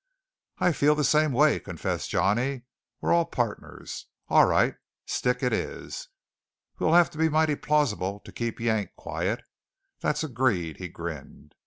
"I 0.57 0.71
feel 0.71 0.95
the 0.95 1.03
same 1.03 1.31
way," 1.31 1.59
confessed 1.59 2.09
Johnny. 2.09 2.63
"We're 3.01 3.13
all 3.13 3.25
partners. 3.25 4.07
All 4.29 4.47
right; 4.47 4.75
'stick' 5.05 5.43
it 5.43 5.53
is. 5.53 6.07
We'll 6.79 6.93
have 6.93 7.11
to 7.11 7.19
be 7.19 7.29
mighty 7.29 7.53
plausible 7.53 8.19
to 8.21 8.31
keep 8.31 8.59
Yank 8.59 8.95
quiet. 8.95 9.43
That's 9.99 10.23
agreed," 10.23 10.77
he 10.77 10.87
grinned. 10.87 11.53